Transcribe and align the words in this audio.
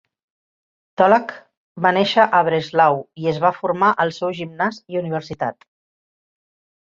Tholuck 1.01 1.33
va 1.85 1.91
nàixer 1.97 2.23
a 2.37 2.39
Breslau 2.47 2.97
i 3.25 3.29
es 3.33 3.39
va 3.43 3.53
formar 3.57 3.91
al 4.05 4.15
seu 4.21 4.33
gimnàs 4.41 4.79
i 4.95 5.01
universitat. 5.05 5.69